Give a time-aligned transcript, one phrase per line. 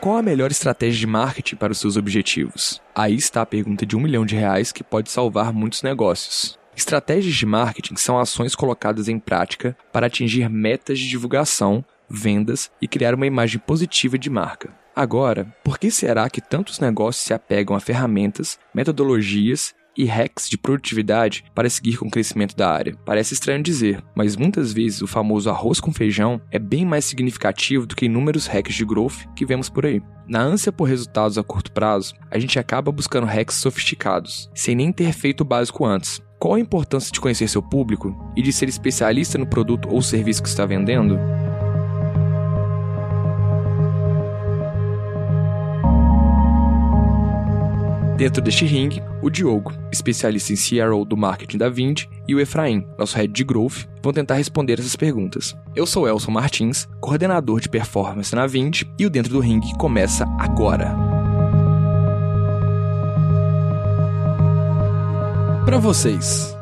[0.00, 2.80] Qual a melhor estratégia de marketing para os seus objetivos?
[2.94, 6.58] Aí está a pergunta de um milhão de reais que pode salvar muitos negócios.
[6.76, 12.86] Estratégias de marketing são ações colocadas em prática para atingir metas de divulgação, vendas e
[12.86, 14.72] criar uma imagem positiva de marca.
[14.94, 20.58] Agora, por que será que tantos negócios se apegam a ferramentas, metodologias e hacks de
[20.58, 22.96] produtividade para seguir com o crescimento da área.
[23.04, 27.86] Parece estranho dizer, mas muitas vezes o famoso arroz com feijão é bem mais significativo
[27.86, 30.02] do que inúmeros hacks de growth que vemos por aí.
[30.28, 34.92] Na ânsia por resultados a curto prazo, a gente acaba buscando hacks sofisticados, sem nem
[34.92, 36.20] ter feito o básico antes.
[36.38, 40.42] Qual a importância de conhecer seu público e de ser especialista no produto ou serviço
[40.42, 41.18] que está vendendo?
[48.16, 52.86] Dentro deste ringue, o Diogo, especialista em CRO do marketing da Vind, e o Efraim,
[52.98, 55.54] nosso head de growth, vão tentar responder essas perguntas.
[55.74, 60.24] Eu sou Elson Martins, coordenador de performance na Vind, e o Dentro do Ringue começa
[60.38, 60.96] agora.
[65.66, 66.56] Para vocês,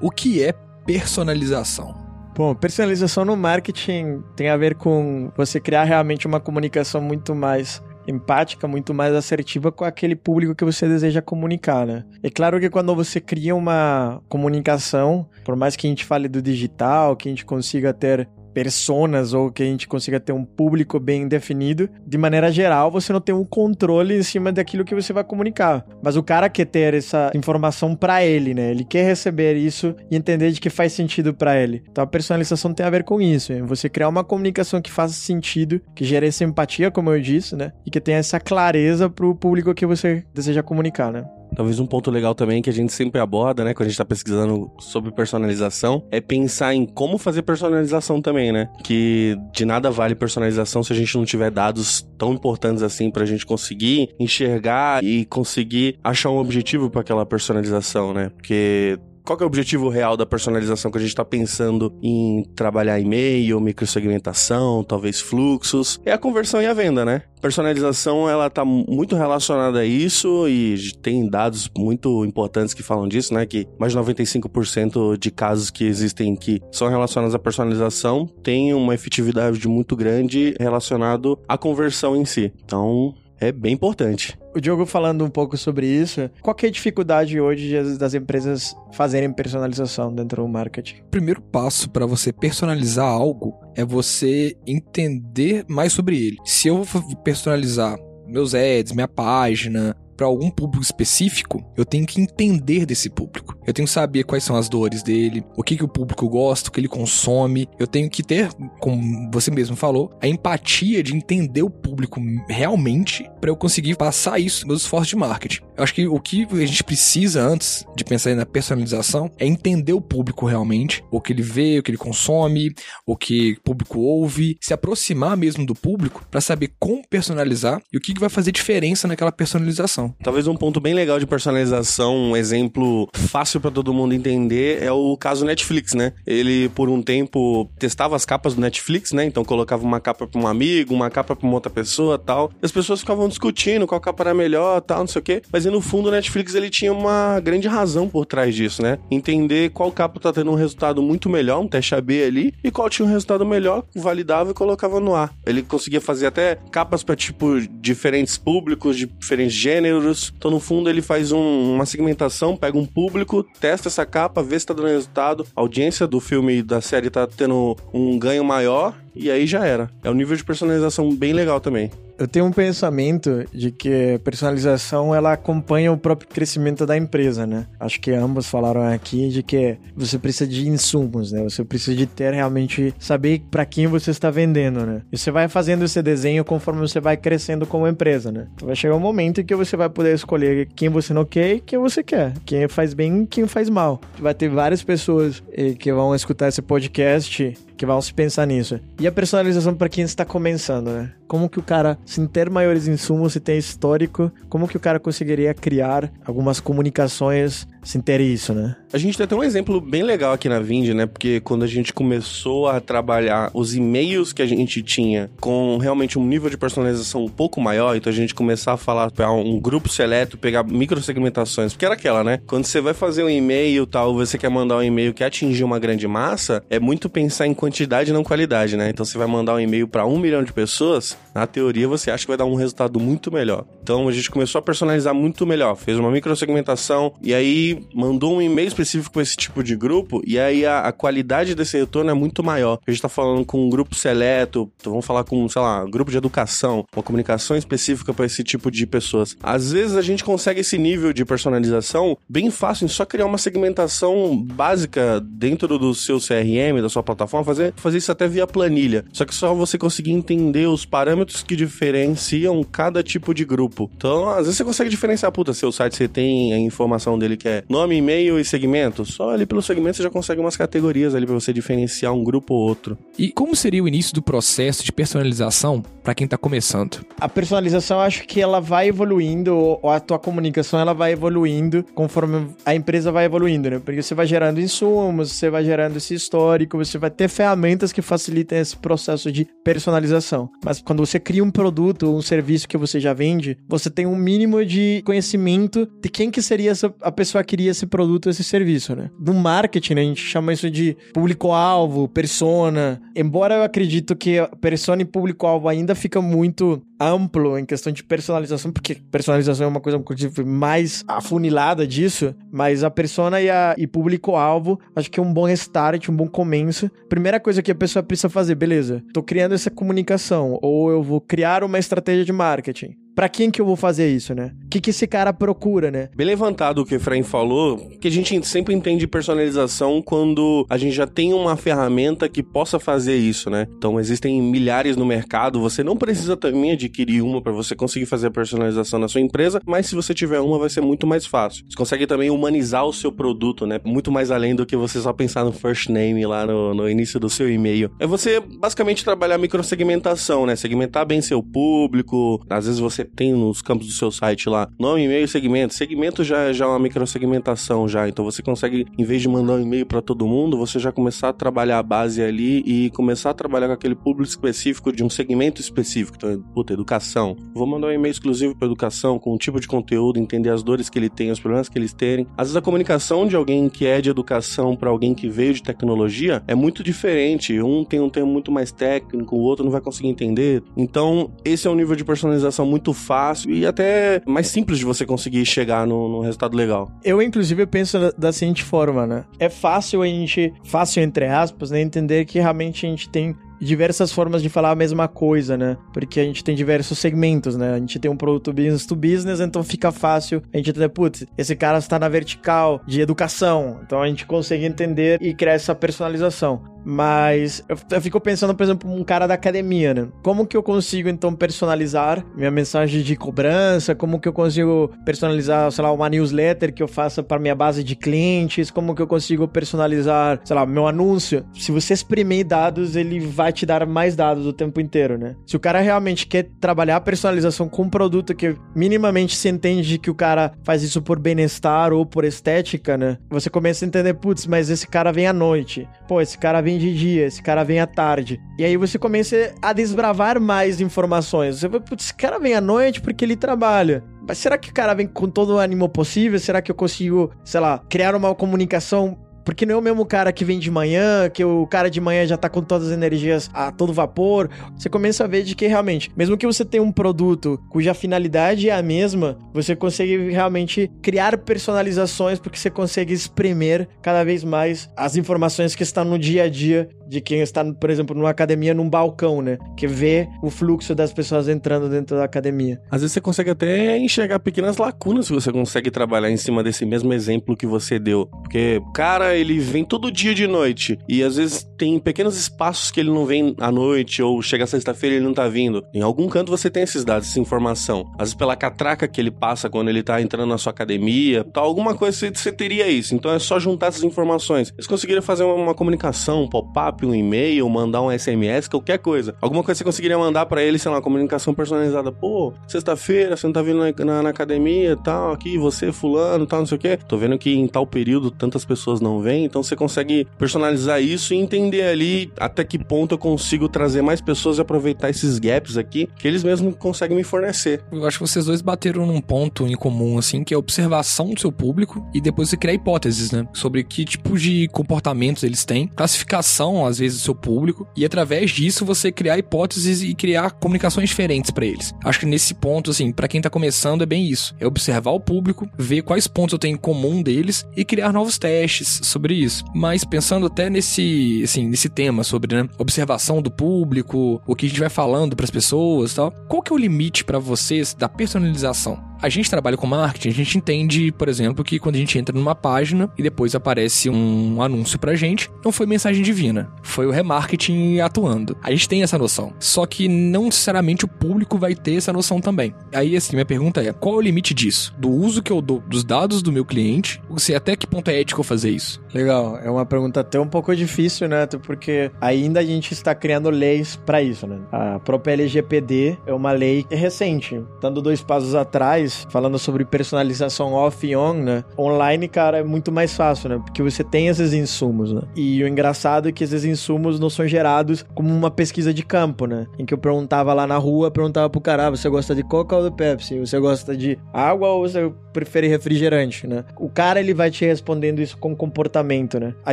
[0.00, 0.52] o que é
[0.86, 1.92] personalização?
[2.36, 7.82] Bom, personalização no marketing tem a ver com você criar realmente uma comunicação muito mais
[8.06, 12.04] empática, muito mais assertiva com aquele público que você deseja comunicar, né?
[12.22, 16.42] É claro que quando você cria uma comunicação, por mais que a gente fale do
[16.42, 21.00] digital, que a gente consiga ter personas ou que a gente consiga ter um público
[21.00, 25.12] bem definido, de maneira geral, você não tem um controle em cima daquilo que você
[25.12, 25.84] vai comunicar.
[26.02, 28.70] Mas o cara quer ter essa informação para ele, né?
[28.70, 31.82] Ele quer receber isso e entender de que faz sentido para ele.
[31.90, 33.62] Então a personalização tem a ver com isso, hein?
[33.62, 37.72] você criar uma comunicação que faça sentido, que gere essa empatia, como eu disse, né?
[37.84, 41.24] E que tenha essa clareza pro público que você deseja comunicar, né?
[41.56, 44.04] Talvez um ponto legal também que a gente sempre aborda, né, quando a gente tá
[44.04, 48.68] pesquisando sobre personalização, é pensar em como fazer personalização também, né?
[48.82, 53.24] Que de nada vale personalização se a gente não tiver dados tão importantes assim pra
[53.24, 58.30] gente conseguir enxergar e conseguir achar um objetivo para aquela personalização, né?
[58.30, 63.00] Porque qual é o objetivo real da personalização que a gente está pensando em trabalhar
[63.00, 65.98] e-mail, microsegmentação, talvez fluxos?
[66.04, 67.22] É a conversão e a venda, né?
[67.40, 73.32] Personalização, ela tá muito relacionada a isso e tem dados muito importantes que falam disso,
[73.32, 73.46] né?
[73.46, 78.94] Que mais de 95% de casos que existem que são relacionados à personalização tem uma
[78.94, 82.52] efetividade muito grande relacionado à conversão em si.
[82.64, 84.38] Então, é bem importante.
[84.54, 89.32] O Diogo falando um pouco sobre isso, qual é a dificuldade hoje das empresas fazerem
[89.32, 91.00] personalização dentro do marketing?
[91.00, 96.36] O primeiro passo para você personalizar algo é você entender mais sobre ele.
[96.44, 102.20] Se eu vou personalizar meus ads, minha página, para algum público específico, eu tenho que
[102.20, 103.56] entender desse público.
[103.66, 106.68] Eu tenho que saber quais são as dores dele, o que, que o público gosta,
[106.68, 107.68] o que ele consome.
[107.78, 113.28] Eu tenho que ter, como você mesmo falou, a empatia de entender o público realmente
[113.40, 115.62] para eu conseguir passar isso nos meus esforços de marketing.
[115.76, 119.92] Eu acho que o que a gente precisa antes de pensar na personalização é entender
[119.92, 122.72] o público realmente, o que ele vê, o que ele consome,
[123.06, 127.96] o que o público ouve, se aproximar mesmo do público para saber como personalizar e
[127.96, 130.14] o que, que vai fazer diferença naquela personalização personalização.
[130.22, 134.92] Talvez um ponto bem legal de personalização, um exemplo fácil para todo mundo entender, é
[134.92, 136.12] o caso Netflix, né?
[136.26, 139.24] Ele, por um tempo, testava as capas do Netflix, né?
[139.24, 142.50] Então colocava uma capa para um amigo, uma capa para uma outra pessoa tal.
[142.62, 145.42] E as pessoas ficavam discutindo qual capa era melhor tal, não sei o quê.
[145.52, 148.98] Mas no fundo o Netflix ele tinha uma grande razão por trás disso, né?
[149.10, 152.88] Entender qual capa tá tendo um resultado muito melhor, um teste AB ali, e qual
[152.88, 155.32] tinha um resultado melhor, validava e colocava no ar.
[155.46, 160.32] Ele conseguia fazer até capas para tipo diferentes públicos, de diferentes gêneros euros.
[160.36, 164.58] Então, no fundo, ele faz um, uma segmentação, pega um público, testa essa capa, vê
[164.58, 165.46] se tá dando resultado.
[165.54, 169.64] A audiência do filme e da série tá tendo um ganho maior e aí já
[169.64, 169.90] era.
[170.02, 171.90] É um nível de personalização bem legal também.
[172.16, 177.66] Eu tenho um pensamento de que personalização ela acompanha o próprio crescimento da empresa, né?
[177.78, 181.42] Acho que ambos falaram aqui de que você precisa de insumos, né?
[181.42, 185.02] Você precisa de ter realmente saber para quem você está vendendo, né?
[185.10, 188.46] E você vai fazendo esse desenho conforme você vai crescendo como empresa, né?
[188.54, 191.54] Então vai chegar um momento em que você vai poder escolher quem você não quer
[191.54, 194.00] e quem você quer, quem faz bem e quem faz mal.
[194.20, 198.80] Vai ter várias pessoas eh, que vão escutar esse podcast que vão se pensar nisso.
[198.98, 201.12] E a personalização para quem está começando, né?
[201.26, 205.00] Como que o cara, sem ter maiores insumos, se tem histórico, como que o cara
[205.00, 208.76] conseguiria criar algumas comunicações sem ter isso, né?
[208.92, 211.06] A gente tem até um exemplo bem legal aqui na Vind, né?
[211.06, 216.18] Porque quando a gente começou a trabalhar os e-mails que a gente tinha com realmente
[216.18, 219.58] um nível de personalização um pouco maior, então a gente começar a falar para um
[219.60, 222.40] grupo seleto, pegar microsegmentações, porque era aquela, né?
[222.46, 225.78] Quando você vai fazer um e-mail tal, você quer mandar um e-mail que atingir uma
[225.78, 228.90] grande massa, é muito pensar em quantidade e não qualidade, né?
[228.90, 232.24] Então você vai mandar um e-mail para um milhão de pessoas, na teoria você acha
[232.24, 233.64] que vai dar um resultado muito melhor.
[233.82, 238.42] Então a gente começou a personalizar muito melhor, fez uma microsegmentação e aí mandou um
[238.42, 242.14] e-mail específico para esse tipo de grupo e aí a, a, qualidade desse retorno é
[242.14, 242.78] muito maior.
[242.86, 245.90] A gente tá falando com um grupo seleto, então vamos falar com, sei lá, um
[245.90, 249.36] grupo de educação, uma comunicação específica para esse tipo de pessoas.
[249.42, 253.38] Às vezes a gente consegue esse nível de personalização bem fácil em só criar uma
[253.38, 259.04] segmentação básica dentro do seu CRM, da sua plataforma, fazer, fazer isso até via planilha.
[259.12, 263.90] Só que só você conseguir entender os parâmetros que diferenciam cada tipo de grupo.
[263.96, 267.48] Então, às vezes você consegue diferenciar, puta, seu site você tem a informação dele que
[267.48, 269.04] é nome, e-mail e segmento.
[269.04, 272.54] Só ali pelo segmento você já consegue umas categorias ali para você diferenciar um grupo
[272.54, 272.98] ou outro.
[273.18, 277.04] E como seria o início do processo de personalização para quem tá começando?
[277.18, 282.48] A personalização, acho que ela vai evoluindo, ou a tua comunicação ela vai evoluindo conforme
[282.64, 283.78] a empresa vai evoluindo, né?
[283.78, 288.02] Porque você vai gerando insumos, você vai gerando esse histórico, você vai ter ferramentas que
[288.02, 290.50] facilitem esse processo de personalização.
[290.64, 294.06] Mas quando você cria um produto ou um serviço que você já vende, você tem
[294.06, 298.28] um mínimo de conhecimento de quem que seria essa, a pessoa que queria esse produto,
[298.28, 299.10] esse serviço, né?
[299.16, 303.00] No marketing, né, a gente chama isso de público-alvo, persona.
[303.14, 308.72] Embora eu acredito que persona e público-alvo ainda fica muito amplo em questão de personalização,
[308.72, 313.86] porque personalização é uma coisa inclusive mais afunilada disso, mas a persona e, a, e
[313.86, 316.90] público-alvo acho que é um bom start, um bom começo.
[317.08, 321.20] Primeira coisa que a pessoa precisa fazer, beleza, tô criando essa comunicação, ou eu vou
[321.20, 322.96] criar uma estratégia de marketing.
[323.14, 324.52] Pra quem que eu vou fazer isso, né?
[324.64, 326.08] O que, que esse cara procura, né?
[326.16, 330.76] Bem levantado o que o Efraim falou, que a gente sempre entende personalização quando a
[330.76, 333.68] gente já tem uma ferramenta que possa fazer isso, né?
[333.78, 338.26] Então existem milhares no mercado, você não precisa também adquirir uma para você conseguir fazer
[338.26, 341.64] a personalização na sua empresa, mas se você tiver uma vai ser muito mais fácil.
[341.68, 343.80] Você consegue também humanizar o seu produto, né?
[343.84, 347.20] Muito mais além do que você só pensar no first name lá no, no início
[347.20, 347.92] do seu e-mail.
[348.00, 350.56] É você basicamente trabalhar microsegmentação, né?
[350.56, 355.04] Segmentar bem seu público, às vezes você tem nos campos do seu site lá nome,
[355.04, 355.74] e-mail segmento.
[355.74, 359.62] Segmento já, já é uma microsegmentação já, então você consegue, em vez de mandar um
[359.62, 363.34] e-mail para todo mundo, você já começar a trabalhar a base ali e começar a
[363.34, 366.16] trabalhar com aquele público específico de um segmento específico.
[366.16, 367.36] Então, puta, educação.
[367.54, 370.88] Vou mandar um e-mail exclusivo para educação, com um tipo de conteúdo, entender as dores
[370.88, 372.26] que ele tem, os problemas que eles têm.
[372.36, 375.62] Às vezes a comunicação de alguém que é de educação para alguém que veio de
[375.62, 377.60] tecnologia é muito diferente.
[377.60, 380.62] Um tem um termo muito mais técnico, o outro não vai conseguir entender.
[380.76, 385.04] Então, esse é um nível de personalização muito fácil e até mais simples de você
[385.04, 386.90] conseguir chegar no, resultado legal.
[387.04, 389.24] Eu, inclusive, penso da, da, seguinte forma, né?
[389.38, 394.12] É fácil a gente, fácil entre aspas, né, entender que realmente a gente tem diversas
[394.12, 395.76] formas de falar a mesma coisa, né?
[395.92, 397.74] Porque a gente tem diversos segmentos, né?
[397.74, 401.26] A gente tem um produto business to business, então fica fácil a gente entender, putz,
[401.36, 405.74] esse cara está na vertical de educação, então a gente consegue entender e criar essa
[405.74, 406.73] personalização.
[406.84, 410.08] Mas eu, eu, fico pensando, por exemplo, um cara da academia, né?
[410.22, 413.94] Como que eu consigo, então, personalizar minha mensagem de cobrança?
[413.94, 417.82] Como que eu consigo personalizar, sei lá, uma newsletter que eu faça para minha base
[417.82, 418.70] de clientes?
[418.70, 421.44] Como que eu consigo personalizar, sei lá, meu anúncio?
[421.54, 425.34] Se você exprimir dados, ele vai te dar mais dados o tempo inteiro, né?
[425.46, 429.98] Se o cara realmente quer trabalhar a personalização com um produto que minimamente se entende
[429.98, 433.18] que o cara faz isso por bem-estar ou por estética, né?
[433.30, 435.88] Você começa a entender, putz, mas esse cara vem à noite.
[436.06, 438.40] Pô, esse cara vem de dia, esse cara vem à tarde.
[438.58, 441.58] E aí você começa a desbravar mais informações.
[441.58, 444.02] Você vai, putz, esse cara vem à noite porque ele trabalha.
[444.26, 446.38] Mas será que o cara vem com todo o ânimo possível?
[446.38, 450.32] Será que eu consigo, sei lá, criar uma comunicação porque não é o mesmo cara
[450.32, 453.50] que vem de manhã, que o cara de manhã já tá com todas as energias
[453.52, 454.48] a todo vapor.
[454.76, 458.68] Você começa a ver de que realmente, mesmo que você tenha um produto cuja finalidade
[458.68, 464.88] é a mesma, você consegue realmente criar personalizações porque você consegue espremer cada vez mais
[464.96, 468.74] as informações que estão no dia a dia de quem está, por exemplo, numa academia,
[468.74, 469.58] num balcão, né?
[469.76, 472.80] Que vê o fluxo das pessoas entrando dentro da academia.
[472.90, 476.84] Às vezes você consegue até enxergar pequenas lacunas se você consegue trabalhar em cima desse
[476.84, 478.26] mesmo exemplo que você deu.
[478.26, 480.98] Porque, cara, ele vem todo dia de noite.
[481.08, 485.16] E às vezes tem pequenos espaços que ele não vem à noite, ou chega sexta-feira
[485.16, 485.84] e ele não tá vindo.
[485.92, 488.04] Em algum canto você tem esses dados, essa informação.
[488.14, 491.64] Às vezes pela catraca que ele passa quando ele tá entrando na sua academia, tal,
[491.64, 493.14] alguma coisa você, você teria isso.
[493.14, 494.72] Então é só juntar essas informações.
[494.76, 499.34] Eles conseguiram fazer uma, uma comunicação, um pop-up, Um e-mail, mandar um SMS, qualquer coisa.
[499.40, 502.10] Alguma coisa você conseguiria mandar para ele, sei lá, uma comunicação personalizada.
[502.12, 506.60] Pô, sexta-feira, você não tá vindo na, na, na academia tal, aqui, você, fulano, tal,
[506.60, 506.98] não sei o quê.
[507.08, 511.34] Tô vendo que em tal período tantas pessoas não vêm, então você consegue personalizar isso
[511.34, 515.76] e entender ali até que ponto eu consigo trazer mais pessoas e aproveitar esses gaps
[515.76, 517.82] aqui que eles mesmos conseguem me fornecer.
[517.92, 521.30] Eu acho que vocês dois bateram num ponto em comum, assim, que é a observação
[521.30, 523.46] do seu público e depois você criar hipóteses, né?
[523.52, 528.50] Sobre que tipo de comportamentos eles têm, classificação, às vezes, do seu público, e através
[528.50, 531.94] disso você criar hipóteses e criar comunicações diferentes para eles.
[532.04, 534.54] Acho que nesse ponto, assim, para quem tá começando é bem isso.
[534.58, 538.38] É observar o público, ver quais pontos eu tenho em comum deles e criar novos
[538.38, 539.64] testes sobre isso.
[539.74, 544.68] Mas pensando até nesse, assim, nesse tema sobre, né, observação do público, o que a
[544.68, 546.30] gente vai falando para as pessoas, tal.
[546.48, 549.13] Qual que é o limite para vocês da personalização?
[549.24, 552.36] A gente trabalha com marketing, a gente entende, por exemplo, que quando a gente entra
[552.36, 557.10] numa página e depois aparece um anúncio pra gente, não foi mensagem divina, foi o
[557.10, 558.54] remarketing atuando.
[558.62, 559.54] A gente tem essa noção.
[559.58, 562.74] Só que não necessariamente o público vai ter essa noção também.
[562.92, 564.94] Aí, assim, minha pergunta é: qual é o limite disso?
[564.98, 567.22] Do uso que eu dou dos dados do meu cliente?
[567.38, 569.00] Sei até que ponto é ético fazer isso?
[569.14, 571.46] Legal, é uma pergunta até um pouco difícil, né?
[571.46, 574.58] Porque ainda a gente está criando leis para isso, né?
[574.70, 581.06] A própria LGPD é uma lei recente, dando dois passos atrás falando sobre personalização off
[581.06, 581.64] e on, né?
[581.78, 583.58] Online, cara, é muito mais fácil, né?
[583.64, 585.22] Porque você tem esses insumos, né?
[585.34, 589.46] E o engraçado é que esses insumos não são gerados como uma pesquisa de campo,
[589.46, 589.66] né?
[589.78, 592.76] Em que eu perguntava lá na rua, perguntava pro cara, ah, você gosta de Coca
[592.76, 593.38] ou do Pepsi?
[593.38, 596.64] Você gosta de água ou você prefere refrigerante, né?
[596.78, 599.54] O cara, ele vai te respondendo isso com comportamento, né?
[599.64, 599.72] A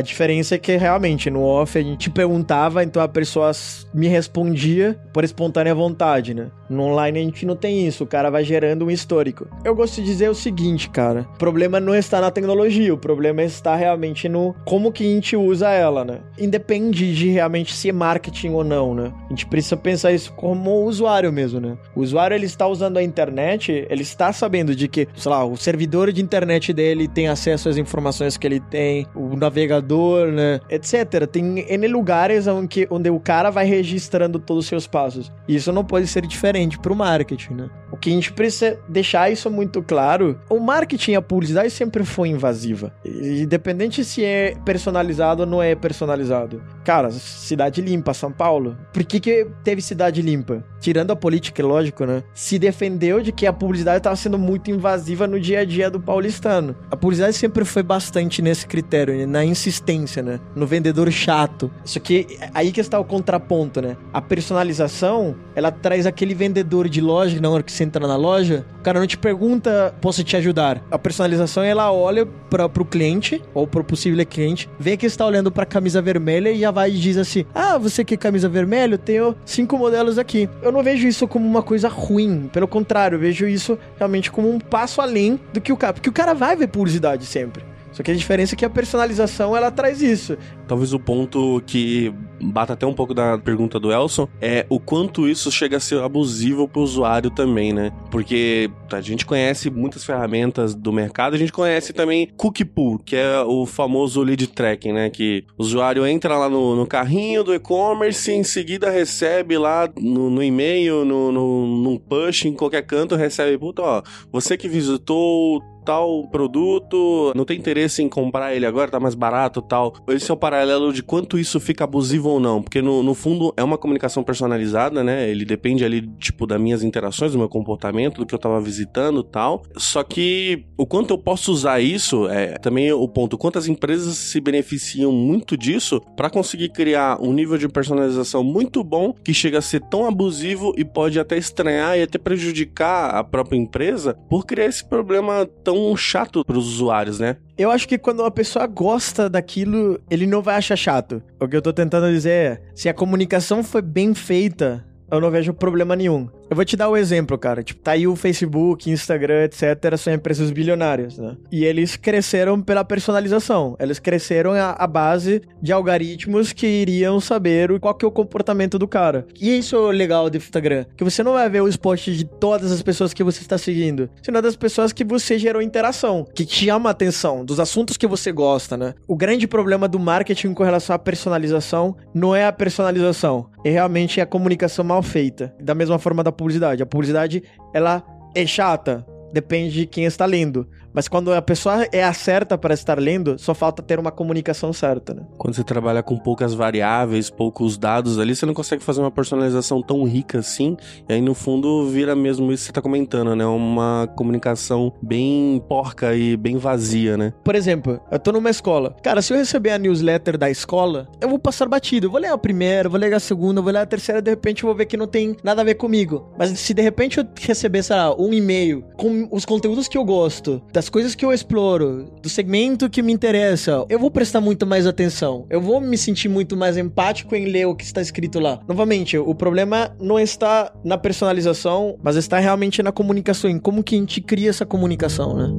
[0.00, 3.52] diferença é que, realmente, no off, a gente perguntava, então a pessoa
[3.94, 6.50] me respondia por espontânea vontade, né?
[6.68, 8.04] No online, a gente não tem isso.
[8.04, 9.48] O cara vai gerando um histórico histórico.
[9.64, 11.26] Eu gosto de dizer o seguinte, cara.
[11.34, 15.36] O problema não está na tecnologia, o problema está realmente no como que a gente
[15.36, 16.20] usa ela, né?
[16.38, 19.12] Independe de realmente ser marketing ou não, né?
[19.26, 21.76] A gente precisa pensar isso como usuário mesmo, né?
[21.94, 25.56] O usuário, ele está usando a internet, ele está sabendo de que, sei lá, o
[25.56, 30.60] servidor de internet dele tem acesso às informações que ele tem, o navegador, né?
[30.68, 31.26] Etc.
[31.30, 35.32] Tem N lugares onde, onde o cara vai registrando todos os seus passos.
[35.48, 37.70] Isso não pode ser diferente para o marketing, né?
[37.90, 42.02] O que a gente precisa deixar deixar isso muito claro, o marketing a publicidade sempre
[42.02, 42.92] foi invasiva.
[43.04, 46.62] Independente se é personalizado ou não é personalizado.
[46.82, 48.76] Cara, cidade limpa, São Paulo.
[48.92, 50.64] Por que, que teve cidade limpa?
[50.80, 52.24] Tirando a política, é lógico, né?
[52.34, 56.00] Se defendeu de que a publicidade estava sendo muito invasiva no dia a dia do
[56.00, 56.74] paulistano.
[56.90, 60.40] A publicidade sempre foi bastante nesse critério, na insistência, né?
[60.56, 61.70] No vendedor chato.
[61.84, 63.96] Isso que aí que está o contraponto, né?
[64.12, 68.64] A personalização, ela traz aquele vendedor de loja, na hora que você entra na loja,
[68.80, 70.82] o cara não te pergunta, posso te ajudar?
[70.90, 75.50] A personalização, ela olha para pro cliente, ou pro possível cliente, vê que está olhando
[75.50, 78.94] pra camisa vermelha e já vai e diz assim: Ah, você quer camisa vermelha?
[78.94, 80.48] Eu tenho cinco modelos aqui.
[80.62, 82.48] Eu não vejo isso como uma coisa ruim.
[82.52, 85.92] Pelo contrário, eu vejo isso realmente como um passo além do que o cara.
[85.94, 87.64] Porque o cara vai ver publicidade sempre.
[87.92, 90.38] Só que a diferença é que a personalização ela traz isso.
[90.66, 92.12] Talvez o ponto que
[92.42, 96.00] bata até um pouco da pergunta do Elson é o quanto isso chega a ser
[96.00, 97.92] abusivo para o usuário também, né?
[98.10, 103.16] Porque a gente conhece muitas ferramentas do mercado, a gente conhece também Cookie Pool, que
[103.16, 105.10] é o famoso lead tracking, né?
[105.10, 109.88] Que o usuário entra lá no, no carrinho do e-commerce e em seguida recebe lá
[109.98, 114.68] no, no e-mail, no, no, num push, em qualquer canto, recebe, puta, ó, você que
[114.68, 119.94] visitou tal produto, não tem interesse em comprar ele agora, tá mais barato tal.
[120.08, 123.52] Esse é o paralelo de quanto isso fica abusivo ou não, porque no, no fundo
[123.56, 125.28] é uma comunicação personalizada, né?
[125.28, 129.22] Ele depende ali, tipo, das minhas interações, do meu comportamento, do que eu tava visitando
[129.22, 129.62] tal.
[129.76, 133.38] Só que o quanto eu posso usar isso é também o ponto.
[133.38, 139.12] Quantas empresas se beneficiam muito disso para conseguir criar um nível de personalização muito bom
[139.12, 143.56] que chega a ser tão abusivo e pode até estranhar e até prejudicar a própria
[143.56, 147.36] empresa por criar esse problema tão chato pros usuários, né?
[147.56, 151.22] Eu acho que quando uma pessoa gosta daquilo, ele não vai achar chato.
[151.38, 155.30] O que eu tô tentando dizer é, se a comunicação foi bem feita, eu não
[155.30, 156.28] vejo problema nenhum.
[156.52, 157.62] Eu vou te dar o um exemplo, cara.
[157.62, 159.96] Tipo, tá aí o Facebook, Instagram, etc.
[159.96, 161.34] São empresas bilionárias, né?
[161.50, 163.74] E eles cresceram pela personalização.
[163.80, 168.86] Eles cresceram à base de algoritmos que iriam saber qual que é o comportamento do
[168.86, 169.26] cara.
[169.40, 170.84] E isso é legal do Instagram.
[170.94, 174.10] Que você não vai ver os posts de todas as pessoas que você está seguindo,
[174.22, 178.06] senão das pessoas que você gerou interação, que te chama a atenção, dos assuntos que
[178.06, 178.92] você gosta, né?
[179.08, 184.20] O grande problema do marketing com relação à personalização não é a personalização, é realmente
[184.20, 185.54] a comunicação mal feita.
[185.58, 186.82] Da mesma forma da publicidade.
[186.82, 190.68] A publicidade, ela é chata, depende de quem está lendo.
[190.92, 194.72] Mas quando a pessoa é a certa para estar lendo, só falta ter uma comunicação
[194.72, 195.22] certa, né?
[195.38, 199.82] Quando você trabalha com poucas variáveis, poucos dados ali, você não consegue fazer uma personalização
[199.82, 200.76] tão rica assim.
[201.08, 203.44] E aí, no fundo, vira mesmo isso que você tá comentando, né?
[203.46, 207.32] Uma comunicação bem porca e bem vazia, né?
[207.44, 208.94] Por exemplo, eu tô numa escola.
[209.02, 212.06] Cara, se eu receber a newsletter da escola, eu vou passar batido.
[212.06, 214.62] Eu vou ler a primeira, vou ler a segunda, vou ler a terceira, de repente
[214.62, 216.32] eu vou ver que não tem nada a ver comigo.
[216.38, 220.04] Mas se de repente eu receber, sei lá, um e-mail com os conteúdos que eu
[220.04, 224.66] gosto, das coisas que eu exploro, do segmento que me interessa, eu vou prestar muito
[224.66, 225.46] mais atenção.
[225.48, 228.58] Eu vou me sentir muito mais empático em ler o que está escrito lá.
[228.66, 233.94] Novamente, o problema não está na personalização, mas está realmente na comunicação, em como que
[233.94, 235.52] a gente cria essa comunicação, né?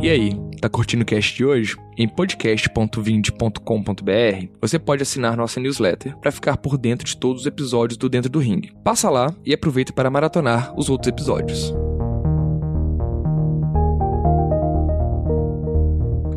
[0.00, 1.76] E aí, tá curtindo o cast de hoje?
[1.96, 7.96] Em podcast.vind.com.br você pode assinar nossa newsletter para ficar por dentro de todos os episódios
[7.96, 8.62] do Dentro do Ring.
[8.82, 11.72] Passa lá e aproveita para maratonar os outros episódios.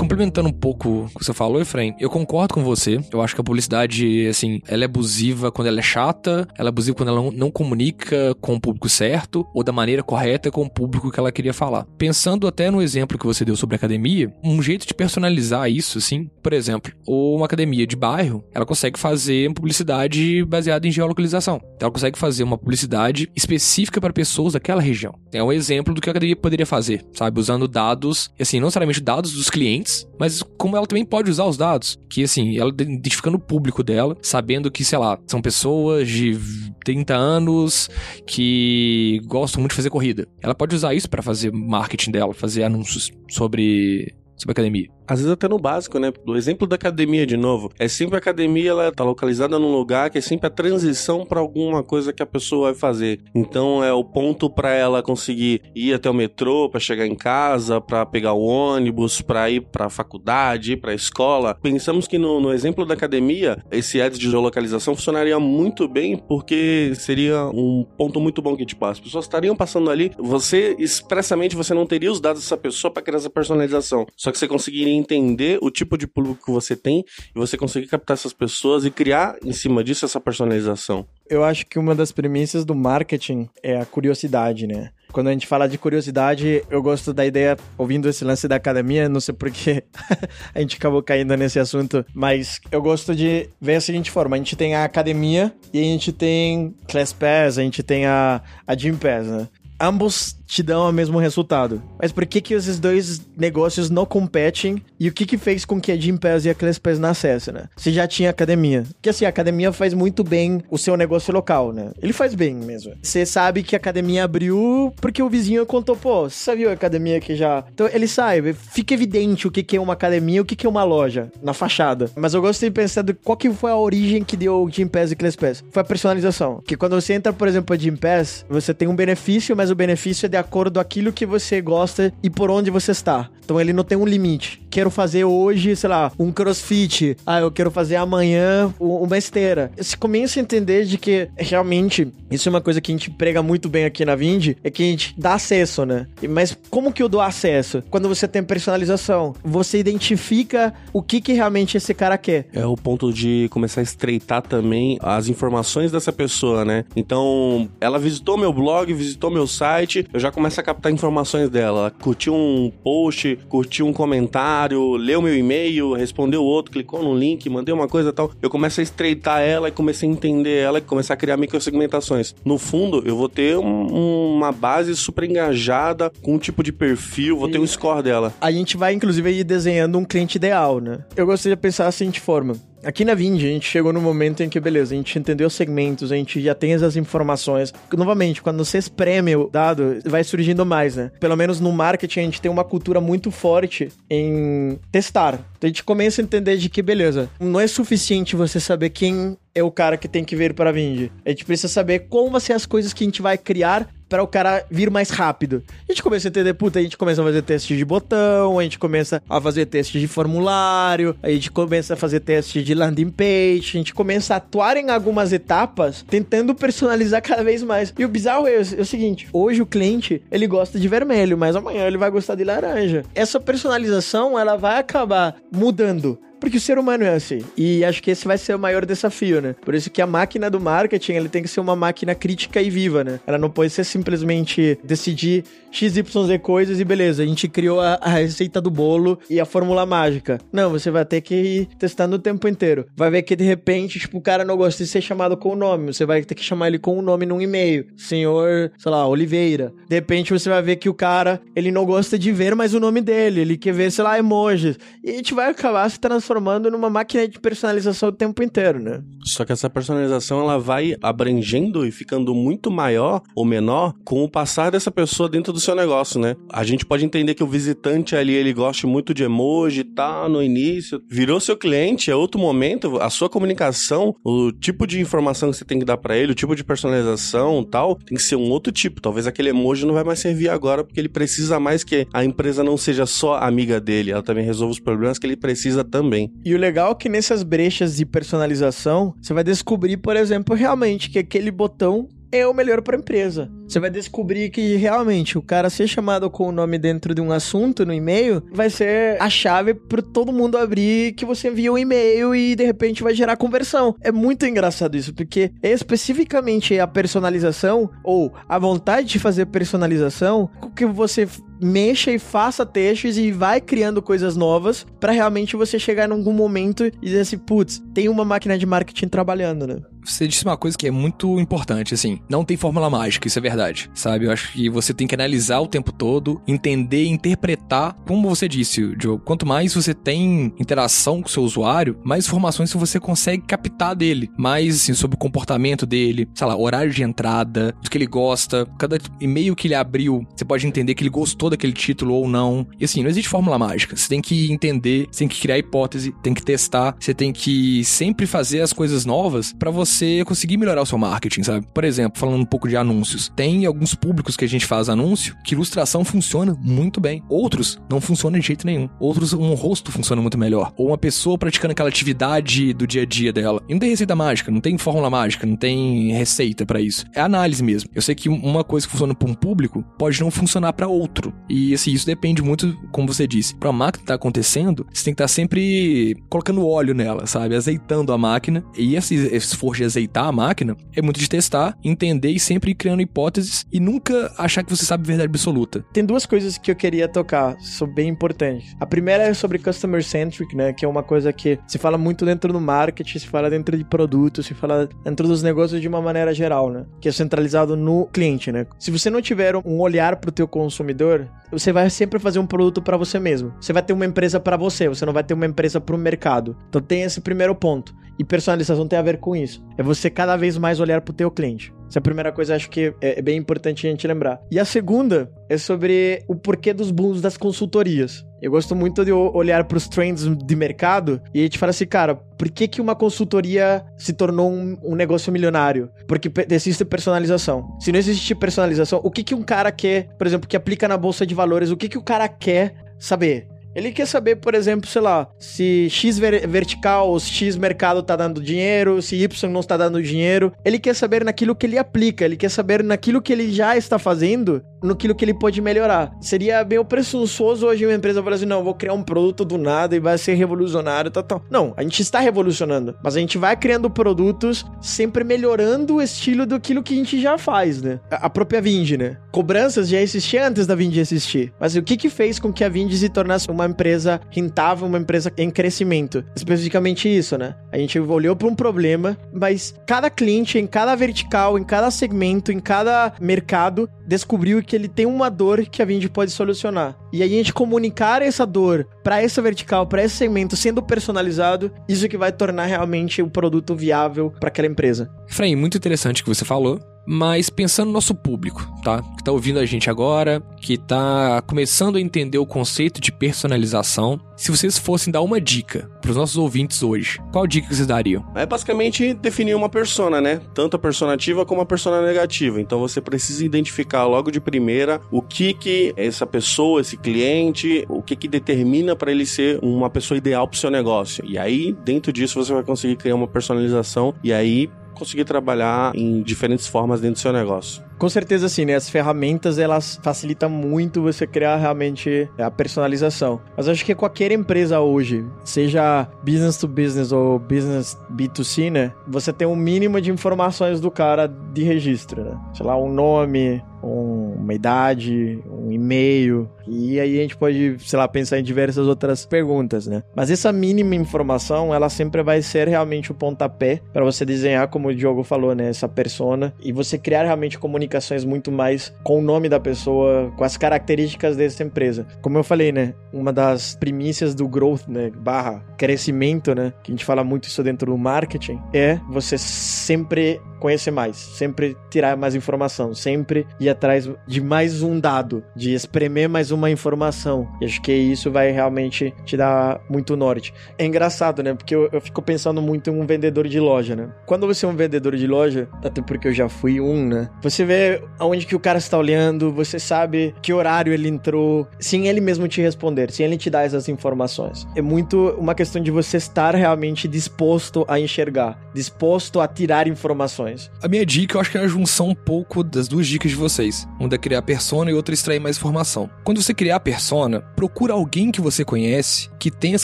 [0.10, 3.00] Complementando um pouco o que você falou, Efraim, eu concordo com você.
[3.14, 6.72] Eu acho que a publicidade, assim, ela é abusiva quando ela é chata, ela é
[6.72, 10.70] abusiva quando ela não, comunica com o público certo ou da maneira correta com o
[10.70, 11.86] público que ela queria falar.
[11.96, 16.28] Pensando até no exemplo que você deu sobre academia, um jeito de personalizar isso, assim,
[16.42, 21.58] por exemplo, uma academia de bairro, ela consegue fazer publicidade baseada em geolocalização.
[21.76, 25.14] Então, ela consegue fazer uma publicidade específica para pessoas daquela região.
[25.32, 27.40] É um exemplo do que a academia poderia fazer, sabe?
[27.40, 31.58] Usando dados, assim, não necessariamente dados dos clientes, mas como ela também pode usar os
[31.58, 36.38] dados, que assim, ela identificando o público dela, sabendo que, sei lá, são pessoas de
[36.84, 37.90] 30 anos
[38.26, 40.28] que gostam muito de fazer corrida.
[40.42, 45.34] Ela pode usar isso para fazer marketing dela, fazer anúncios sobre sobre academia às vezes
[45.34, 46.14] até no básico, né?
[46.26, 50.12] O exemplo da academia de novo, é sempre a academia ela tá localizada num lugar
[50.12, 53.20] que é sempre a transição para alguma coisa que a pessoa vai fazer.
[53.34, 57.82] Então é o ponto para ela conseguir ir até o metrô, para chegar em casa,
[57.82, 61.56] para pegar o ônibus, para ir para a faculdade, para a escola.
[61.56, 66.92] Pensamos que no, no, exemplo da academia, esse ads de geolocalização funcionaria muito bem porque
[66.94, 71.74] seria um ponto muito bom que tipo as pessoas estariam passando ali, você expressamente você
[71.74, 75.60] não teria os dados dessa pessoa para criar essa personalização, só que você conseguiria entender
[75.62, 77.06] o tipo de público que você tem
[77.36, 81.06] e você conseguir captar essas pessoas e criar em cima disso essa personalização.
[81.30, 84.92] Eu acho que uma das premissas do marketing é a curiosidade, né?
[85.12, 89.10] Quando a gente fala de curiosidade, eu gosto da ideia, ouvindo esse lance da academia,
[89.10, 89.84] não sei porque
[90.54, 94.40] a gente acabou caindo nesse assunto, mas eu gosto de ver a seguinte forma: a
[94.40, 98.76] gente tem a academia e a gente tem Class Pass, a gente tem a, a
[98.76, 99.48] Gym Pass, né?
[99.80, 101.82] Ambos te dão o mesmo resultado.
[102.02, 105.80] Mas por que que esses dois negócios não competem e o que que fez com
[105.80, 107.66] que a Gym Pass e a Class Pass nascessem, né?
[107.78, 108.84] Você já tinha academia.
[108.94, 111.92] Porque assim, a academia faz muito bem o seu negócio local, né?
[112.02, 112.94] Ele faz bem mesmo.
[113.02, 117.18] Você sabe que a academia abriu porque o vizinho contou, pô, você viu a academia
[117.18, 117.64] aqui já?
[117.72, 120.66] Então ele sabe, fica evidente o que que é uma academia e o que que
[120.66, 122.10] é uma loja na fachada.
[122.16, 124.88] Mas eu gosto de pensar de qual que foi a origem que deu o Gym
[124.88, 125.64] Pass e Class Pass.
[125.70, 126.60] Foi a personalização.
[126.66, 129.76] Que quando você entra, por exemplo, a Gym Pass, você tem um benefício, mas o
[129.76, 133.30] benefício é de acordo aquilo que você gosta e por onde você está.
[133.44, 134.62] Então ele não tem um limite.
[134.70, 137.18] Quero fazer hoje, sei lá, um crossfit.
[137.26, 139.72] Ah, eu quero fazer amanhã uma esteira.
[139.76, 143.42] Você começa a entender de que realmente isso é uma coisa que a gente prega
[143.42, 146.06] muito bem aqui na Vind, é que a gente dá acesso, né?
[146.30, 147.82] Mas como que eu dou acesso?
[147.90, 152.48] Quando você tem personalização, você identifica o que que realmente esse cara quer.
[152.54, 156.86] É o ponto de começar a estreitar também as informações dessa pessoa, né?
[156.96, 161.92] Então, ela visitou meu blog, visitou meu site, eu já começo a captar informações dela.
[162.00, 167.74] Curtiu um post, curtiu um comentário, leu meu e-mail, respondeu outro, clicou no link, mandei
[167.74, 168.32] uma coisa e tal.
[168.42, 172.36] Eu começo a estreitar ela e comecei a entender ela e começar a criar microsegmentações.
[172.44, 177.38] No fundo, eu vou ter um, uma base super engajada com um tipo de perfil,
[177.38, 178.34] vou ter um score dela.
[178.42, 181.00] A gente vai, inclusive, ir desenhando um cliente ideal, né?
[181.16, 182.56] Eu gostaria de pensar assim de forma.
[182.84, 185.54] Aqui na Vind, a gente chegou no momento em que, beleza, a gente entendeu os
[185.54, 187.74] segmentos, a gente já tem essas informações.
[187.96, 191.12] Novamente, quando você espreme o dado, vai surgindo mais, né?
[191.20, 195.34] Pelo menos no marketing, a gente tem uma cultura muito forte em testar.
[195.58, 199.38] Então a gente começa a entender de que, beleza, não é suficiente você saber quem
[199.54, 201.10] é o cara que tem que vir para a Vind.
[201.26, 204.24] A gente precisa saber como vão ser as coisas que a gente vai criar para
[204.24, 205.64] o cara vir mais rápido.
[205.88, 208.64] A gente começa a entender, puta, a gente começa a fazer teste de botão, a
[208.64, 213.10] gente começa a fazer teste de formulário, a gente começa a fazer teste de landing
[213.10, 217.94] page, a gente começa a atuar em algumas etapas, tentando personalizar cada vez mais.
[217.98, 221.56] E o bizarro é, é o seguinte, hoje o cliente, ele gosta de vermelho, mas
[221.56, 223.04] amanhã ele vai gostar de laranja.
[223.14, 227.40] Essa personalização, ela vai acabar mudando Porque o ser humano é assim.
[227.58, 229.56] E acho que esse vai ser o maior desafio, né?
[229.62, 232.70] Por isso que a máquina do marketing, ele tem que ser uma máquina crítica e
[232.70, 233.20] viva, né?
[233.28, 236.02] Ela não pode ser simplesmente decidir XYZ
[236.42, 240.40] coisas e beleza, a gente criou a, a receita do bolo e a fórmula mágica.
[240.52, 242.86] Não, você vai ter que ir testando o tempo inteiro.
[242.96, 245.56] Vai ver que de repente, tipo, o cara não gosta de ser chamado com o
[245.56, 245.94] nome.
[245.94, 247.86] Você vai ter que chamar ele com o nome num e-mail.
[247.96, 249.72] Senhor, sei lá, Oliveira.
[249.88, 252.80] De repente você vai ver que o cara, ele não gosta de ver mais o
[252.80, 253.42] nome dele.
[253.42, 254.78] Ele quer ver, sei lá, emojis.
[255.04, 256.29] E a gente vai acabar se transformando
[256.70, 259.02] numa máquina de personalização o tempo inteiro, né?
[259.24, 264.30] Só que essa personalização, ela vai abrangendo e ficando muito maior ou menor com o
[264.30, 266.36] passar dessa pessoa dentro do seu negócio, né?
[266.52, 270.42] A gente pode entender que o visitante ali, ele gosta muito de emoji, tá no
[270.42, 275.58] início, virou seu cliente, é outro momento, a sua comunicação, o tipo de informação que
[275.58, 278.50] você tem que dar para ele, o tipo de personalização tal, tem que ser um
[278.50, 279.02] outro tipo.
[279.02, 282.64] Talvez aquele emoji não vai mais servir agora porque ele precisa mais que a empresa
[282.64, 286.19] não seja só amiga dele, ela também resolva os problemas que ele precisa também.
[286.44, 291.10] E o legal é que nessas brechas de personalização, você vai descobrir, por exemplo, realmente
[291.10, 293.50] que aquele botão é o melhor para a empresa.
[293.68, 297.32] Você vai descobrir que realmente o cara ser chamado com o nome dentro de um
[297.32, 301.78] assunto no e-mail vai ser a chave para todo mundo abrir que você envia um
[301.78, 303.96] e-mail e de repente vai gerar conversão.
[304.02, 310.86] É muito engraçado isso, porque especificamente a personalização ou a vontade de fazer personalização, que
[310.86, 311.28] você
[311.62, 316.34] mexa e faça textos e vai criando coisas novas para realmente você chegar em algum
[316.34, 319.78] momento e dizer assim, putz, tem uma máquina de marketing trabalhando, né?
[320.04, 323.42] Você disse uma coisa que é muito importante, assim, não tem fórmula mágica, isso é
[323.42, 324.26] verdade, sabe?
[324.26, 328.96] Eu acho que você tem que analisar o tempo todo, entender, interpretar, como você disse,
[329.00, 333.96] Joe, quanto mais você tem interação com o seu usuário, mais informações você consegue captar
[333.96, 338.08] dele, mais assim, sobre o comportamento dele, sei lá, horário de entrada, do que ele
[338.08, 342.28] gosta, cada e-mail que ele abriu, você pode entender que ele gostou daquele título ou
[342.28, 342.66] não.
[342.80, 343.96] E assim, não existe fórmula mágica.
[343.96, 347.84] Você tem que entender, você tem que criar hipótese, tem que testar, você tem que
[347.84, 349.89] sempre fazer as coisas novas para você
[350.26, 351.66] conseguir melhorar o seu marketing, sabe?
[351.74, 353.32] Por exemplo, falando um pouco de anúncios.
[353.36, 357.24] Tem alguns públicos que a gente faz anúncio que ilustração funciona muito bem.
[357.30, 358.90] Outros não funcionam de jeito nenhum.
[359.00, 360.74] Outros um rosto funciona muito melhor.
[360.78, 363.62] Ou uma pessoa praticando aquela atividade do dia a dia dela.
[363.68, 367.06] E não tem receita mágica, não tem fórmula mágica, não tem receita para isso.
[367.14, 367.90] É análise mesmo.
[367.94, 371.34] Eu sei que uma coisa que funciona para um público pode não funcionar para outro.
[371.50, 375.14] E assim, isso depende muito, como você disse, pra máquina estar tá acontecendo, você tem
[375.14, 377.56] que estar tá sempre colocando óleo nela, sabe?
[377.56, 378.64] Azeitando a máquina.
[378.78, 382.76] E esse esforço de azeitar a máquina é muito de testar, entender e sempre ir
[382.76, 385.84] criando hipóteses e nunca achar que você sabe verdade absoluta.
[385.94, 388.76] Tem duas coisas que eu queria tocar, são bem importantes.
[388.80, 390.74] A primeira é sobre customer centric, né?
[390.74, 393.84] Que é uma coisa que se fala muito dentro do marketing, se fala dentro de
[393.84, 396.86] produtos, se fala dentro dos negócios de uma maneira geral, né?
[397.00, 398.66] Que é centralizado no cliente, né?
[398.78, 402.46] Se você não tiver um olhar para o teu consumidor, você vai sempre fazer um
[402.46, 403.54] produto para você mesmo.
[403.60, 406.00] Você vai ter uma empresa para você, você não vai ter uma empresa para o
[406.00, 406.56] mercado.
[406.70, 407.96] Então tem esse primeiro ponto.
[408.20, 409.64] E personalização tem a ver com isso.
[409.78, 411.74] É você cada vez mais olhar para o teu cliente.
[411.88, 414.42] Essa é a primeira coisa, acho que é, é bem importante a gente lembrar.
[414.52, 418.24] E a segunda é sobre o porquê dos booms das consultorias.
[418.42, 421.86] Eu gosto muito de olhar para os trends de mercado e a gente fala assim,
[421.86, 425.90] cara, por que, que uma consultoria se tornou um, um negócio milionário?
[426.08, 427.78] Porque existe personalização.
[427.80, 430.98] Se não existe personalização, o que, que um cara quer, por exemplo, que aplica na
[430.98, 433.48] bolsa de valores, o que, que o cara quer saber?
[433.76, 438.16] Ele quer saber, por exemplo, sei lá, se X ver vertical ou X mercado tá
[438.16, 440.52] dando dinheiro, se Y não está dando dinheiro.
[440.66, 444.00] Ele quer saber naquilo que ele aplica, ele quer saber naquilo que ele já está
[444.00, 446.12] fazendo, naquilo que ele pode melhorar.
[446.22, 449.96] Seria meio presunçoso hoje uma empresa falar assim: não, vou criar um produto do nada
[449.96, 451.42] e vai ser revolucionário, tal, tal.
[451.50, 456.46] Não, a gente está revolucionando, mas a gente vai criando produtos sempre melhorando o estilo
[456.46, 458.00] daquilo que a gente já faz, né?
[458.10, 459.18] A própria Vind, né?
[459.32, 461.54] Cobranças já existiam antes da Vind existir.
[461.60, 464.98] Mas o que que fez com que a Vind se tornasse uma empresa rentável, uma
[464.98, 466.24] empresa em crescimento.
[466.36, 467.56] Especificamente isso, né?
[467.72, 472.52] A gente olhou para um problema, mas cada cliente, em cada vertical, em cada segmento,
[472.52, 476.96] em cada mercado, descobriu que ele tem uma dor que a Vind pode solucionar.
[477.12, 481.72] E aí a gente comunicar essa dor para essa vertical, para esse segmento, sendo personalizado,
[481.88, 485.10] isso que vai tornar realmente o produto viável para aquela empresa.
[485.28, 486.80] Frei, muito interessante o que você falou.
[487.12, 489.02] Mas pensando no nosso público, tá?
[489.18, 494.22] Que tá ouvindo a gente agora, que tá começando a entender o conceito de personalização.
[494.38, 498.24] Se vocês fossem dar uma dica para os nossos ouvintes hoje, qual dica vocês dariam?
[498.36, 500.40] É basicamente definir uma persona, né?
[500.54, 502.62] Tanto a persona ativa como a persona negativa.
[502.62, 508.04] Então você precisa identificar logo de primeira o que que essa pessoa, esse cliente, o
[508.04, 511.26] que que determina para ele ser uma pessoa ideal para o seu negócio.
[511.26, 514.70] E aí, dentro disso, você vai conseguir criar uma personalização e aí
[515.00, 517.84] conseguir trabalhar em diferentes formas dentro do seu negócio.
[517.98, 518.76] Com certeza sim, né?
[518.76, 523.42] As ferramentas elas facilitam muito você criar realmente a personalização.
[523.58, 528.94] Mas acho que qualquer empresa hoje, seja business to business ou business B2C, né?
[529.06, 532.40] Você tem um mínimo de informações do cara de registro, né?
[532.54, 536.50] Sei lá, um nome, um, uma idade, um e-mail.
[536.68, 540.04] E aí a gente pode, sei lá, pensar em diversas outras perguntas, né?
[540.16, 544.90] Mas essa mínima informação, ela sempre vai ser realmente o pontapé para você desenhar, como
[544.90, 545.70] o Diogo falou, né?
[545.70, 550.44] Essa persona e você criar realmente comunicações muito mais com o nome da pessoa, com
[550.44, 552.06] as características dessa empresa.
[552.22, 552.94] Como eu falei, né?
[553.12, 555.12] Uma das primícias do growth, né?
[555.16, 556.74] Barra crescimento, né?
[556.84, 561.76] Que a gente fala muito isso dentro do marketing, é você sempre conhecer mais, sempre
[561.90, 567.48] tirar mais informação, sempre ir atrás de mais um dado, de espremer mais uma informação.
[567.62, 570.54] E acho que isso vai realmente te dar muito norte.
[570.78, 571.54] É engraçado, né?
[571.54, 574.10] Porque eu, eu fico pensando muito em um vendedor de loja, né?
[574.26, 577.30] Quando você é um vendedor de loja, até porque eu já fui um, né?
[577.42, 582.08] Você vê aonde que o cara está olhando, você sabe que horário ele entrou, sem
[582.08, 584.68] ele mesmo te responder, sem ele te dar essas informações.
[584.76, 590.72] É muito uma questão de você estar realmente disposto a enxergar, disposto a tirar informações.
[590.82, 593.38] A minha dica, eu acho que é a junção um pouco das duas dicas de
[593.38, 593.59] vocês.
[594.00, 596.10] Uma é criar persona e outra é extrair mais informação.
[596.24, 599.84] Quando você criar a persona, procura alguém que você conhece que tenha as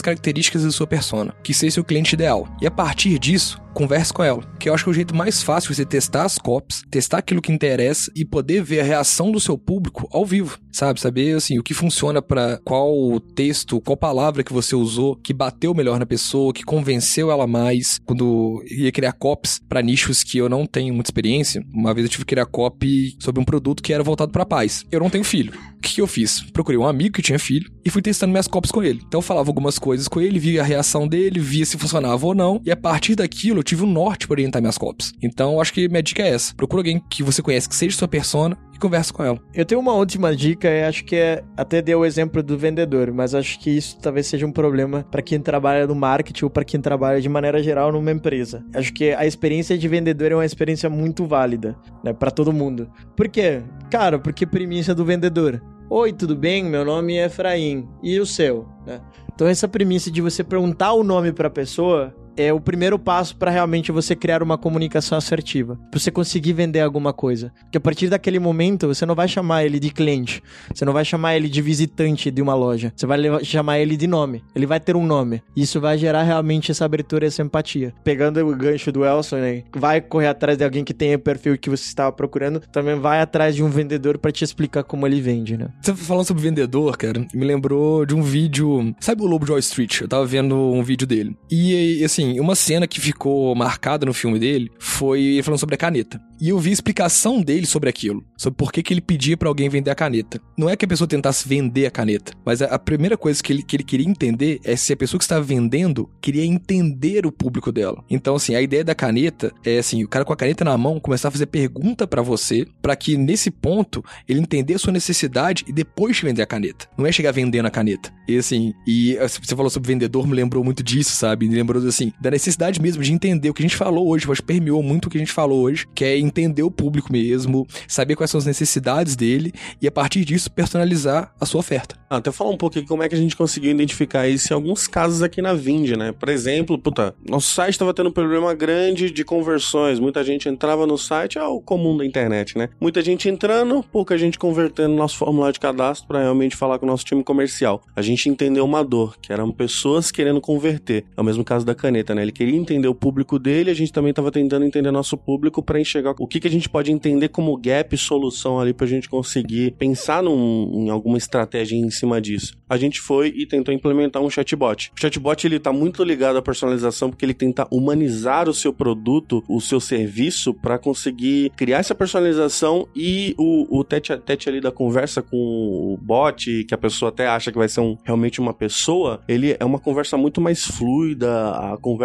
[0.00, 2.48] características da sua persona, que seja seu cliente ideal.
[2.60, 4.42] E a partir disso, converse com ela.
[4.58, 7.18] Que eu acho que é o jeito mais fácil de você testar as copies, testar
[7.18, 11.00] aquilo que interessa e poder ver a reação do seu público ao vivo, sabe?
[11.00, 15.74] Saber assim o que funciona para qual texto, qual palavra que você usou que bateu
[15.74, 17.98] melhor na pessoa, que convenceu ela mais.
[18.04, 22.10] Quando ia criar copies para nichos que eu não tenho muita experiência, uma vez eu
[22.10, 24.84] tive que criar copy sobre um produto que era voltado para pais.
[24.90, 25.52] Eu não tenho filho.
[25.78, 26.40] O que, que eu fiz?
[26.52, 29.00] Procurei um amigo que tinha filho e fui testando minhas copies com ele.
[29.06, 32.34] Então eu falava algumas coisas com ele, via a reação dele, via se funcionava ou
[32.34, 35.12] não, e a partir daquilo tive um norte para orientar minhas copies.
[35.22, 36.54] Então, acho que minha dica é essa.
[36.54, 39.38] Procura alguém que você conhece que seja sua persona e conversa com ela.
[39.54, 43.10] Eu tenho uma última dica, e acho que é até deu o exemplo do vendedor,
[43.10, 46.64] mas acho que isso talvez seja um problema para quem trabalha no marketing ou para
[46.64, 48.64] quem trabalha de maneira geral numa empresa.
[48.74, 52.90] Acho que a experiência de vendedor é uma experiência muito válida, né, para todo mundo.
[53.16, 53.62] Por quê?
[53.90, 55.62] Cara, porque premissa do vendedor.
[55.88, 56.64] Oi, tudo bem?
[56.64, 57.88] Meu nome é Efraim.
[58.02, 58.66] E o seu?
[58.84, 59.00] Né?
[59.32, 63.36] Então essa premissa de você perguntar o nome para a pessoa é o primeiro passo
[63.36, 67.52] para realmente você criar uma comunicação assertiva, para você conseguir vender alguma coisa.
[67.62, 71.04] Porque a partir daquele momento você não vai chamar ele de cliente, você não vai
[71.04, 74.42] chamar ele de visitante de uma loja, você vai chamar ele de nome.
[74.54, 75.42] Ele vai ter um nome.
[75.56, 77.92] Isso vai gerar realmente essa abertura e essa empatia.
[78.04, 79.62] Pegando o gancho do Elson, né?
[79.74, 83.20] vai correr atrás de alguém que tenha o perfil que você estava procurando, também vai
[83.20, 85.68] atrás de um vendedor para te explicar como ele vende, né?
[85.80, 89.58] Você falando sobre vendedor, cara, me lembrou de um vídeo, sabe o Lobo de Wall
[89.60, 90.00] Street?
[90.00, 91.36] Eu tava vendo um vídeo dele.
[91.50, 95.74] E assim, assim, uma cena que ficou marcada no filme dele foi ele falando sobre
[95.74, 96.20] a caneta.
[96.40, 99.48] E eu vi a explicação dele sobre aquilo, sobre por que, que ele pedia para
[99.48, 100.40] alguém vender a caneta.
[100.56, 103.62] Não é que a pessoa tentasse vender a caneta, mas a, primeira coisa que ele,
[103.62, 107.72] que ele queria entender é se a pessoa que estava vendendo queria entender o público
[107.72, 108.04] dela.
[108.10, 111.00] Então, assim, a ideia da caneta é assim, o cara com a caneta na mão
[111.00, 115.64] começar a fazer pergunta para você, para que nesse ponto ele entender a sua necessidade
[115.66, 116.86] e depois te vender a caneta.
[116.98, 118.12] Não é chegar vendendo a caneta.
[118.28, 121.48] E assim, e você falou sobre vendedor, me lembrou muito disso, sabe?
[121.48, 124.40] Me lembrou assim, da necessidade mesmo de entender o que a gente falou hoje, mas
[124.40, 128.16] permeou muito o que a gente falou hoje, que é entender o público mesmo, saber
[128.16, 131.96] quais são as necessidades dele e a partir disso personalizar a sua oferta.
[132.08, 134.54] Ah, até falar um pouco aqui como é que a gente conseguiu identificar isso em
[134.54, 136.12] alguns casos aqui na Vind, né?
[136.12, 140.86] Por exemplo, puta, nosso site estava tendo um problema grande de conversões, muita gente entrava
[140.86, 142.68] no site, é o comum da internet, né?
[142.80, 146.88] Muita gente entrando, pouca gente convertendo nosso formulário de cadastro para realmente falar com o
[146.88, 147.82] nosso time comercial.
[147.96, 151.04] A gente entendeu uma dor, que eram pessoas querendo converter.
[151.16, 152.22] É o mesmo caso da caneta, né?
[152.22, 155.80] Ele queria entender o público dele, a gente também estava tentando entender nosso público para
[155.80, 159.72] enxergar o que, que a gente pode entender como gap solução ali pra gente conseguir
[159.72, 162.56] pensar num, em alguma estratégia em cima disso.
[162.68, 164.92] A gente foi e tentou implementar um chatbot.
[164.96, 169.42] O chatbot ele tá muito ligado à personalização porque ele tenta humanizar o seu produto,
[169.48, 174.60] o seu serviço para conseguir criar essa personalização e o, o tete a tete ali
[174.60, 178.40] da conversa com o bot, que a pessoa até acha que vai ser um, realmente
[178.40, 181.95] uma pessoa, ele é uma conversa muito mais fluida, a conversa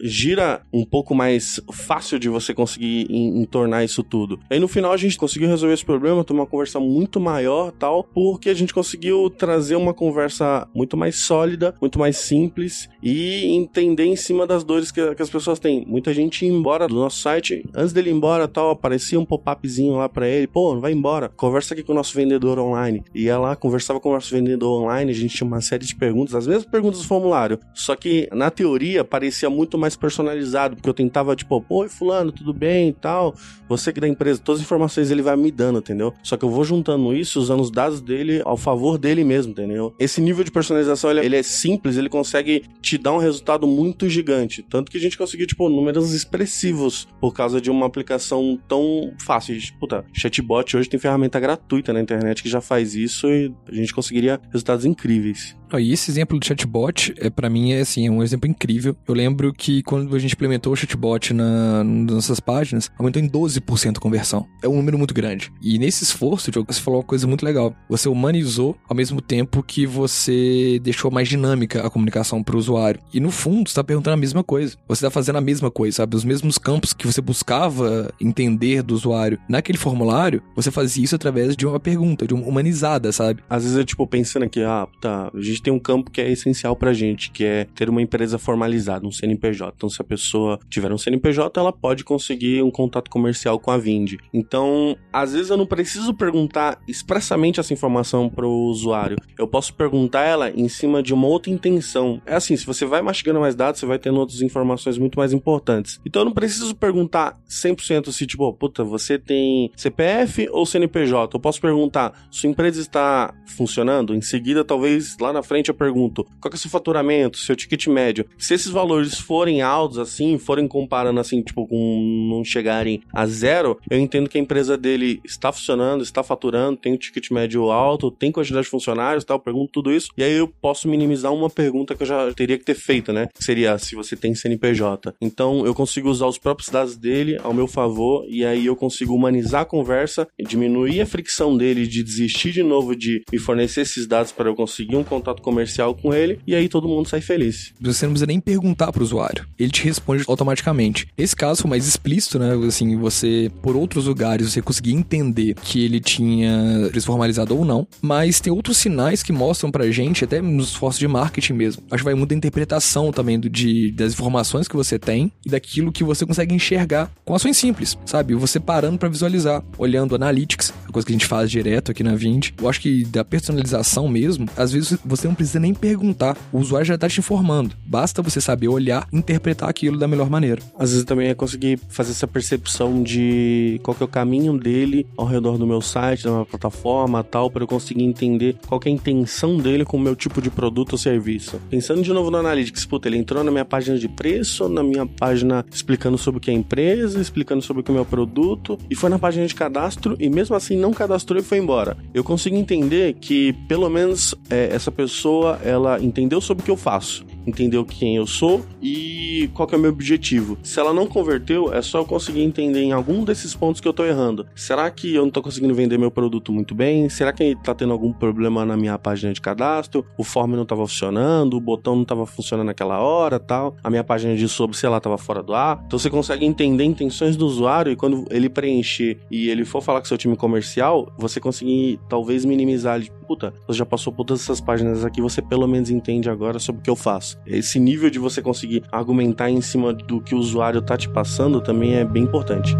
[0.00, 4.38] gira um pouco mais fácil de você conseguir entornar isso tudo.
[4.50, 8.04] Aí no final a gente conseguiu resolver esse problema, ter uma conversa muito maior tal,
[8.04, 14.04] porque a gente conseguiu trazer uma conversa muito mais sólida, muito mais simples e entender
[14.04, 15.84] em cima das dores que, que as pessoas têm.
[15.86, 19.96] Muita gente ia embora do nosso site, antes dele ir embora tal, aparecia um pop-upzinho
[19.96, 23.04] lá para ele, pô, vai embora, conversa aqui com o nosso vendedor online.
[23.14, 26.34] Ia lá, conversava com o nosso vendedor online, a gente tinha uma série de perguntas,
[26.34, 30.88] as mesmas perguntas do formulário, só que na teoria parecia parecia muito mais personalizado, porque
[30.88, 33.34] eu tentava, tipo, oi, fulano, tudo bem e tal,
[33.68, 36.14] você que é da empresa, todas as informações ele vai me dando, entendeu?
[36.22, 39.92] Só que eu vou juntando isso, usando os dados dele ao favor dele mesmo, entendeu?
[39.98, 44.08] Esse nível de personalização, ele, ele é simples, ele consegue te dar um resultado muito
[44.08, 49.12] gigante, tanto que a gente conseguiu, tipo, números expressivos por causa de uma aplicação tão
[49.24, 49.56] fácil.
[49.80, 53.92] Puta, chatbot hoje tem ferramenta gratuita na internet que já faz isso e a gente
[53.92, 55.56] conseguiria resultados incríveis.
[55.78, 58.96] E esse exemplo do chatbot, é, para mim, é assim, é um exemplo incrível.
[59.06, 63.28] Eu lembro que quando a gente implementou o chatbot na, nas nossas páginas, aumentou em
[63.28, 64.46] 12% a conversão.
[64.62, 65.52] É um número muito grande.
[65.62, 67.74] E nesse esforço, você falou uma coisa muito legal.
[67.88, 73.00] Você humanizou ao mesmo tempo que você deixou mais dinâmica a comunicação para o usuário.
[73.12, 74.76] E no fundo, você está perguntando a mesma coisa.
[74.88, 76.16] Você está fazendo a mesma coisa, sabe?
[76.16, 81.56] Os mesmos campos que você buscava entender do usuário naquele formulário, você fazia isso através
[81.56, 83.42] de uma pergunta, de uma humanizada, sabe?
[83.48, 86.30] Às vezes eu, tipo, pensando aqui, ah, tá, a gente tem um campo que é
[86.30, 89.72] essencial pra gente, que é ter uma empresa formalizada, um CNPJ.
[89.76, 93.78] Então, se a pessoa tiver um CNPJ, ela pode conseguir um contato comercial com a
[93.78, 94.14] Vind.
[94.32, 99.16] Então, às vezes eu não preciso perguntar expressamente essa informação pro usuário.
[99.38, 102.20] Eu posso perguntar ela em cima de uma outra intenção.
[102.26, 105.32] É assim, se você vai mastigando mais dados, você vai tendo outras informações muito mais
[105.32, 106.00] importantes.
[106.04, 111.36] Então, eu não preciso perguntar 100% se, tipo, puta, você tem CPF ou CNPJ?
[111.36, 114.14] Eu posso perguntar, sua empresa está funcionando?
[114.14, 117.56] Em seguida, talvez lá na frente eu pergunto, qual que é o seu faturamento, seu
[117.56, 118.26] ticket médio?
[118.36, 123.78] Se esses valores forem altos assim, forem comparando assim, tipo, com não chegarem a zero,
[123.88, 128.10] eu entendo que a empresa dele está funcionando, está faturando, tem um ticket médio alto,
[128.10, 131.94] tem quantidade de funcionários, tal, pergunto tudo isso, e aí eu posso minimizar uma pergunta
[131.94, 133.28] que eu já teria que ter feito, né?
[133.34, 135.14] Que seria se você tem CNPJ.
[135.20, 139.14] Então eu consigo usar os próprios dados dele ao meu favor, e aí eu consigo
[139.14, 144.06] humanizar a conversa, diminuir a fricção dele de desistir de novo de me fornecer esses
[144.06, 147.72] dados para eu conseguir um contato comercial com ele, e aí todo mundo sai feliz.
[147.80, 151.08] Você não precisa nem perguntar pro usuário, ele te responde automaticamente.
[151.16, 152.52] Esse caso foi mais explícito, né?
[152.66, 158.40] Assim, você, por outros lugares, você conseguia entender que ele tinha formalizado ou não, mas
[158.40, 161.82] tem outros sinais que mostram pra gente, até nos esforços de marketing mesmo.
[161.90, 165.50] Acho que vai muito da interpretação também do, de, das informações que você tem e
[165.50, 168.34] daquilo que você consegue enxergar com ações simples, sabe?
[168.34, 172.14] Você parando para visualizar, olhando analytics, a coisa que a gente faz direto aqui na
[172.14, 172.50] Vind.
[172.60, 176.86] Eu acho que da personalização mesmo, às vezes você não precisa nem perguntar, o usuário
[176.86, 177.74] já tá te informando.
[177.84, 180.62] Basta você saber olhar interpretar aquilo da melhor maneira.
[180.78, 185.06] Às vezes também é conseguir fazer essa percepção de qual que é o caminho dele
[185.16, 188.88] ao redor do meu site, da minha plataforma, tal, para eu conseguir entender qual que
[188.88, 191.60] é a intenção dele com o meu tipo de produto ou serviço.
[191.68, 195.06] Pensando de novo no Analytics, puta, ele entrou na minha página de preço, na minha
[195.06, 198.04] página explicando sobre o que é a empresa, explicando sobre o que é o meu
[198.04, 201.96] produto, e foi na página de cadastro e mesmo assim não cadastrou e foi embora.
[202.14, 205.15] Eu consigo entender que pelo menos é, essa pessoa
[205.62, 209.78] ela entendeu sobre o que eu faço entendeu quem eu sou e qual é o
[209.78, 210.58] meu objetivo.
[210.62, 213.92] Se ela não converteu, é só eu conseguir entender em algum desses pontos que eu
[213.92, 214.46] tô errando.
[214.54, 217.08] Será que eu não tô conseguindo vender meu produto muito bem?
[217.08, 220.04] Será que tá tendo algum problema na minha página de cadastro?
[220.16, 223.76] O form não tava funcionando, o botão não tava funcionando naquela hora, tal.
[223.82, 225.82] A minha página de sobre, sei lá, tava fora do ar.
[225.86, 230.00] Então você consegue entender intenções do usuário e quando ele preencher e ele for falar
[230.00, 234.42] com seu time comercial, você conseguir talvez minimizar, de, puta, você já passou por todas
[234.42, 237.35] essas páginas aqui, você pelo menos entende agora sobre o que eu faço.
[237.44, 241.60] Esse nível de você conseguir argumentar em cima do que o usuário tá te passando
[241.60, 242.76] também é bem importante.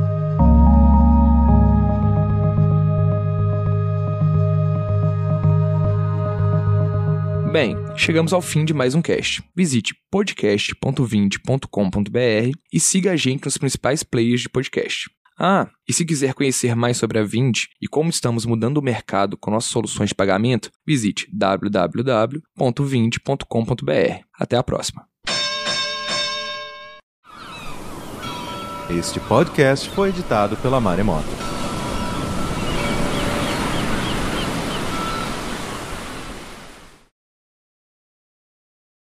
[7.57, 9.43] Bem, chegamos ao fim de mais um cast.
[9.57, 15.09] Visite podcast.vind.com.br e siga a gente nos principais players de podcast.
[15.39, 19.37] Ah, e se quiser conhecer mais sobre a Vind e como estamos mudando o mercado
[19.37, 24.25] com nossas soluções de pagamento, visite www.vind.com.br.
[24.39, 25.07] Até a próxima.
[28.89, 31.46] Este podcast foi editado pela Maremoto.